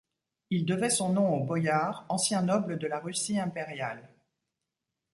Il 0.49 0.65
devait 0.65 0.89
son 0.89 1.09
nom 1.13 1.31
aux 1.35 1.43
boyards, 1.43 2.07
anciens 2.09 2.41
nobles 2.41 2.79
de 2.79 2.87
la 2.87 2.97
Russie 2.99 3.39
impériale. 3.39 4.09